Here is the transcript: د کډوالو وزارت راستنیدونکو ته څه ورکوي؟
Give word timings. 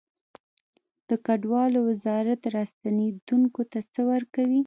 د 1.09 1.11
کډوالو 1.25 1.79
وزارت 1.89 2.41
راستنیدونکو 2.55 3.61
ته 3.71 3.79
څه 3.93 4.01
ورکوي؟ 4.11 4.59